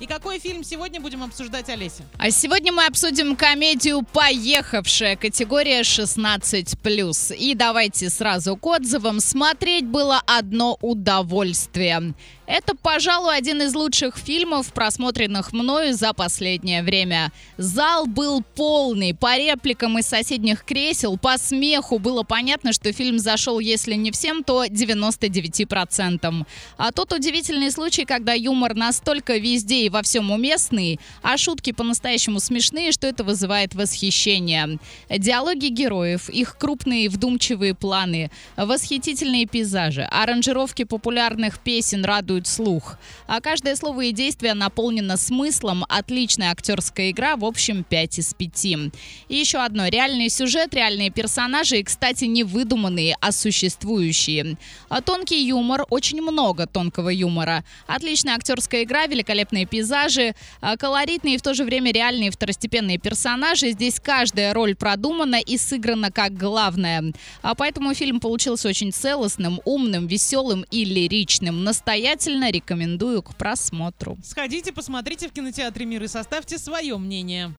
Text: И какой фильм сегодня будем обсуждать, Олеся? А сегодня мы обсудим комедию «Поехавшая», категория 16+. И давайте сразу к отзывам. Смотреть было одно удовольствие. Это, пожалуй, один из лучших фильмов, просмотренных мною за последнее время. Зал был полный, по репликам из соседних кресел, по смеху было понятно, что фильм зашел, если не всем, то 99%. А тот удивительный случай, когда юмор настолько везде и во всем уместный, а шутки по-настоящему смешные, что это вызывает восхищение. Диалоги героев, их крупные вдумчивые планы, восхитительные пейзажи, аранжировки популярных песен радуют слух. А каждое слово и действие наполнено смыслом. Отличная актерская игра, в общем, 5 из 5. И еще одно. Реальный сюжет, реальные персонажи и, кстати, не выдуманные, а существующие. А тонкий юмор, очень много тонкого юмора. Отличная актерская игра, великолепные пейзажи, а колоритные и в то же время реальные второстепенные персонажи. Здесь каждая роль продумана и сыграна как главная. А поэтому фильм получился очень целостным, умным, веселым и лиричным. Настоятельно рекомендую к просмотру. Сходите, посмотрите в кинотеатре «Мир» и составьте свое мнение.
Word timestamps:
И 0.00 0.06
какой 0.06 0.40
фильм 0.40 0.64
сегодня 0.64 1.00
будем 1.00 1.22
обсуждать, 1.22 1.68
Олеся? 1.68 2.02
А 2.18 2.32
сегодня 2.32 2.72
мы 2.72 2.84
обсудим 2.84 3.36
комедию 3.36 4.02
«Поехавшая», 4.02 5.14
категория 5.14 5.82
16+. 5.82 7.36
И 7.36 7.54
давайте 7.54 8.10
сразу 8.10 8.56
к 8.56 8.66
отзывам. 8.66 9.20
Смотреть 9.20 9.86
было 9.86 10.20
одно 10.26 10.76
удовольствие. 10.80 12.12
Это, 12.46 12.74
пожалуй, 12.74 13.36
один 13.36 13.62
из 13.62 13.74
лучших 13.74 14.18
фильмов, 14.18 14.72
просмотренных 14.74 15.52
мною 15.52 15.94
за 15.94 16.12
последнее 16.12 16.82
время. 16.82 17.32
Зал 17.56 18.06
был 18.06 18.42
полный, 18.42 19.14
по 19.14 19.38
репликам 19.38 19.98
из 19.98 20.06
соседних 20.06 20.64
кресел, 20.64 21.16
по 21.16 21.38
смеху 21.38 21.98
было 21.98 22.22
понятно, 22.22 22.74
что 22.74 22.92
фильм 22.92 23.18
зашел, 23.18 23.60
если 23.60 23.94
не 23.94 24.10
всем, 24.10 24.44
то 24.44 24.66
99%. 24.66 26.46
А 26.76 26.92
тот 26.92 27.12
удивительный 27.14 27.70
случай, 27.70 28.04
когда 28.04 28.34
юмор 28.34 28.74
настолько 28.74 29.38
везде 29.38 29.83
и 29.84 29.90
во 29.90 30.02
всем 30.02 30.30
уместный, 30.30 30.98
а 31.22 31.36
шутки 31.36 31.72
по-настоящему 31.72 32.40
смешные, 32.40 32.92
что 32.92 33.06
это 33.06 33.24
вызывает 33.24 33.74
восхищение. 33.74 34.78
Диалоги 35.10 35.66
героев, 35.66 36.28
их 36.30 36.56
крупные 36.58 37.08
вдумчивые 37.08 37.74
планы, 37.74 38.30
восхитительные 38.56 39.46
пейзажи, 39.46 40.02
аранжировки 40.10 40.84
популярных 40.84 41.58
песен 41.58 42.04
радуют 42.04 42.46
слух. 42.46 42.98
А 43.26 43.40
каждое 43.40 43.76
слово 43.76 44.02
и 44.02 44.12
действие 44.12 44.54
наполнено 44.54 45.16
смыслом. 45.16 45.84
Отличная 45.88 46.50
актерская 46.50 47.10
игра, 47.10 47.36
в 47.36 47.44
общем, 47.44 47.84
5 47.84 48.18
из 48.18 48.34
5. 48.34 48.64
И 48.64 49.36
еще 49.36 49.58
одно. 49.58 49.88
Реальный 49.88 50.28
сюжет, 50.28 50.74
реальные 50.74 51.10
персонажи 51.10 51.78
и, 51.78 51.82
кстати, 51.84 52.24
не 52.24 52.44
выдуманные, 52.44 53.16
а 53.20 53.32
существующие. 53.32 54.56
А 54.88 55.00
тонкий 55.00 55.46
юмор, 55.46 55.84
очень 55.90 56.22
много 56.22 56.66
тонкого 56.66 57.08
юмора. 57.08 57.64
Отличная 57.86 58.34
актерская 58.34 58.84
игра, 58.84 59.06
великолепные 59.06 59.66
пейзажи, 59.74 60.34
а 60.60 60.76
колоритные 60.76 61.34
и 61.34 61.38
в 61.38 61.42
то 61.42 61.52
же 61.52 61.64
время 61.64 61.92
реальные 61.92 62.30
второстепенные 62.30 62.98
персонажи. 62.98 63.70
Здесь 63.70 63.98
каждая 63.98 64.54
роль 64.54 64.76
продумана 64.76 65.40
и 65.40 65.58
сыграна 65.58 66.12
как 66.12 66.36
главная. 66.36 67.12
А 67.42 67.56
поэтому 67.56 67.92
фильм 67.94 68.20
получился 68.20 68.68
очень 68.68 68.92
целостным, 68.92 69.60
умным, 69.64 70.06
веселым 70.06 70.64
и 70.70 70.84
лиричным. 70.84 71.64
Настоятельно 71.64 72.52
рекомендую 72.52 73.22
к 73.22 73.34
просмотру. 73.34 74.16
Сходите, 74.22 74.72
посмотрите 74.72 75.28
в 75.28 75.32
кинотеатре 75.32 75.86
«Мир» 75.86 76.04
и 76.04 76.08
составьте 76.08 76.56
свое 76.58 76.96
мнение. 76.96 77.52